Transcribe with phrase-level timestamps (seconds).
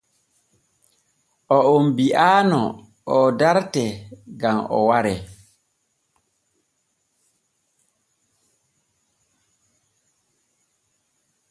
[1.57, 2.69] Oon bi’anoo
[3.15, 3.91] o dartee
[4.39, 5.19] gam o waree.